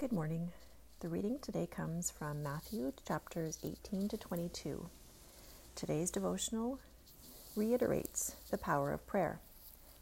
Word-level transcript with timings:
Good 0.00 0.12
morning. 0.12 0.50
The 1.00 1.10
reading 1.10 1.40
today 1.42 1.66
comes 1.66 2.10
from 2.10 2.42
Matthew 2.42 2.90
chapters 3.06 3.58
18 3.62 4.08
to 4.08 4.16
22. 4.16 4.88
Today's 5.74 6.10
devotional 6.10 6.78
reiterates 7.54 8.34
the 8.50 8.56
power 8.56 8.94
of 8.94 9.06
prayer. 9.06 9.40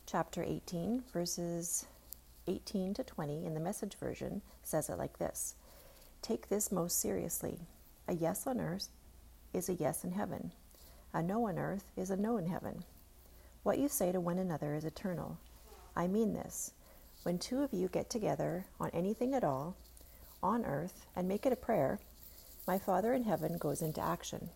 Chapter 0.07 0.45
18, 0.45 1.03
verses 1.13 1.85
18 2.47 2.95
to 2.95 3.03
20 3.03 3.45
in 3.45 3.55
the 3.55 3.61
message 3.61 3.97
version 3.99 4.41
says 4.63 4.89
it 4.89 4.99
like 4.99 5.19
this 5.19 5.57
Take 6.23 6.49
this 6.49 6.71
most 6.71 7.01
seriously. 7.01 7.59
A 8.07 8.15
yes 8.15 8.47
on 8.47 8.61
earth 8.61 8.91
is 9.53 9.69
a 9.69 9.75
yes 9.75 10.05
in 10.05 10.13
heaven, 10.13 10.53
a 11.13 11.25
no 11.25 11.49
on 11.49 11.59
earth 11.59 11.91
is 11.97 12.11
a 12.11 12.17
no 12.17 12.37
in 12.37 12.47
heaven. 12.47 12.85
What 13.65 13.79
you 13.79 13.89
say 13.89 14.13
to 14.13 14.21
one 14.21 14.39
another 14.39 14.77
is 14.77 14.85
eternal. 14.85 15.39
I 15.97 16.07
mean 16.07 16.35
this. 16.35 16.71
When 17.23 17.39
two 17.39 17.63
of 17.63 17.73
you 17.73 17.89
get 17.89 18.09
together 18.09 18.67
on 18.81 18.91
anything 18.93 19.35
at 19.35 19.45
all, 19.45 19.77
on 20.43 20.65
earth, 20.65 21.07
and 21.17 21.27
make 21.27 21.45
it 21.45 21.53
a 21.53 21.57
prayer, 21.57 21.99
my 22.67 22.79
Father 22.79 23.13
in 23.13 23.25
heaven 23.25 23.59
goes 23.59 23.83
into 23.83 24.01
action. 24.01 24.51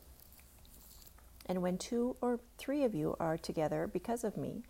And 1.47 1.61
when 1.61 1.77
two 1.77 2.17
or 2.21 2.39
three 2.57 2.85
of 2.85 2.95
you 2.95 3.17
are 3.19 3.37
together 3.37 3.89
because 3.93 4.23
of 4.23 4.37
me, 4.37 4.63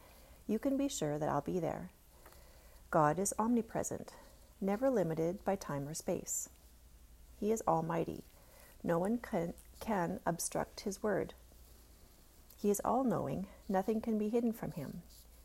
you 0.46 0.58
can 0.58 0.76
be 0.76 0.88
sure 0.88 1.18
that 1.18 1.28
I'll 1.28 1.42
be 1.42 1.60
there. 1.60 1.90
God 2.90 3.18
is 3.18 3.34
omnipresent, 3.38 4.12
never 4.60 4.90
limited 4.90 5.44
by 5.44 5.56
time 5.56 5.86
or 5.88 5.94
space. 5.94 6.48
He 7.38 7.52
is 7.52 7.62
almighty. 7.66 8.24
No 8.82 8.98
one 8.98 9.18
can, 9.18 9.54
can 9.80 10.20
obstruct 10.26 10.80
his 10.80 11.02
word. 11.02 11.34
He 12.56 12.70
is 12.70 12.80
all 12.84 13.04
knowing, 13.04 13.46
nothing 13.68 14.00
can 14.00 14.18
be 14.18 14.28
hidden 14.28 14.52
from 14.52 14.72
him. 14.72 15.02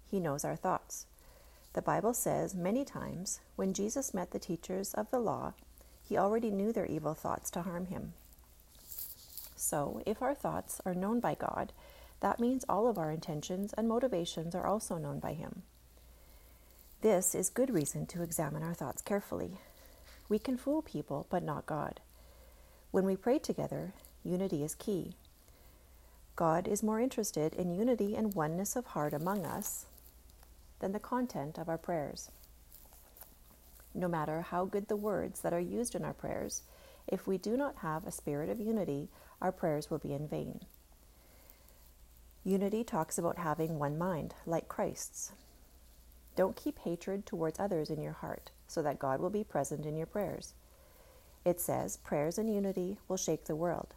He 0.09 0.19
knows 0.19 0.45
our 0.45 0.55
thoughts. 0.55 1.07
The 1.77 1.83
Bible 1.83 2.15
says 2.15 2.55
many 2.55 2.83
times 2.83 3.39
when 3.55 3.71
Jesus 3.71 4.11
met 4.11 4.31
the 4.31 4.39
teachers 4.39 4.95
of 4.95 5.11
the 5.11 5.19
law, 5.19 5.53
he 6.01 6.17
already 6.17 6.49
knew 6.49 6.73
their 6.73 6.87
evil 6.87 7.13
thoughts 7.13 7.51
to 7.51 7.61
harm 7.61 7.85
him. 7.85 8.13
So, 9.55 10.01
if 10.03 10.19
our 10.23 10.33
thoughts 10.33 10.81
are 10.87 10.95
known 10.95 11.19
by 11.19 11.35
God, 11.35 11.73
that 12.21 12.39
means 12.39 12.65
all 12.67 12.87
of 12.87 12.97
our 12.97 13.11
intentions 13.11 13.73
and 13.73 13.87
motivations 13.87 14.55
are 14.55 14.65
also 14.65 14.97
known 14.97 15.19
by 15.19 15.33
Him. 15.33 15.61
This 17.01 17.35
is 17.35 17.51
good 17.51 17.69
reason 17.69 18.07
to 18.07 18.23
examine 18.23 18.63
our 18.63 18.73
thoughts 18.73 19.03
carefully. 19.03 19.59
We 20.29 20.39
can 20.39 20.57
fool 20.57 20.81
people, 20.81 21.27
but 21.29 21.43
not 21.43 21.67
God. 21.67 21.99
When 22.89 23.05
we 23.05 23.15
pray 23.15 23.37
together, 23.37 23.93
unity 24.23 24.63
is 24.63 24.73
key. 24.73 25.13
God 26.35 26.67
is 26.67 26.81
more 26.81 26.99
interested 26.99 27.53
in 27.53 27.69
unity 27.69 28.15
and 28.15 28.33
oneness 28.33 28.75
of 28.75 28.87
heart 28.87 29.13
among 29.13 29.45
us 29.45 29.85
than 30.79 30.91
the 30.91 30.99
content 30.99 31.57
of 31.57 31.69
our 31.69 31.77
prayers. 31.77 32.31
No 33.93 34.07
matter 34.07 34.41
how 34.41 34.65
good 34.65 34.87
the 34.87 34.95
words 34.95 35.41
that 35.41 35.53
are 35.53 35.59
used 35.59 35.95
in 35.95 36.03
our 36.03 36.13
prayers, 36.13 36.63
if 37.07 37.25
we 37.25 37.37
do 37.37 37.57
not 37.57 37.77
have 37.77 38.05
a 38.05 38.11
spirit 38.11 38.49
of 38.49 38.59
unity, 38.59 39.09
our 39.41 39.51
prayers 39.51 39.89
will 39.89 39.97
be 39.97 40.13
in 40.13 40.27
vain. 40.27 40.61
Unity 42.43 42.83
talks 42.83 43.17
about 43.17 43.37
having 43.39 43.79
one 43.79 43.97
mind, 43.97 44.33
like 44.45 44.67
Christ's. 44.67 45.31
Don't 46.35 46.55
keep 46.55 46.79
hatred 46.79 47.25
towards 47.25 47.59
others 47.59 47.89
in 47.89 48.01
your 48.01 48.13
heart, 48.13 48.51
so 48.67 48.81
that 48.83 48.99
God 48.99 49.19
will 49.19 49.29
be 49.29 49.43
present 49.43 49.85
in 49.85 49.97
your 49.97 50.05
prayers. 50.05 50.53
It 51.43 51.59
says, 51.59 51.97
Prayers 51.97 52.37
in 52.37 52.47
unity 52.47 52.99
will 53.07 53.17
shake 53.17 53.45
the 53.45 53.55
world. 53.55 53.95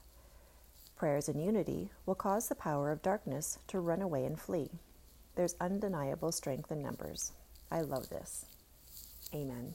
Prayers 0.97 1.29
in 1.29 1.39
unity 1.39 1.91
will 2.07 2.15
cause 2.15 2.49
the 2.49 2.55
power 2.55 2.91
of 2.91 3.03
darkness 3.03 3.59
to 3.69 3.81
run 3.81 4.03
away 4.03 4.25
and 4.25 4.39
flee. 4.39 4.71
There's 5.41 5.57
undeniable 5.59 6.33
strength 6.33 6.71
in 6.71 6.83
numbers. 6.83 7.33
I 7.71 7.81
love 7.81 8.11
this. 8.11 8.45
Amen. 9.35 9.73